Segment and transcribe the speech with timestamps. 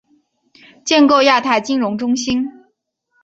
[0.83, 2.49] 建构亚太金融中心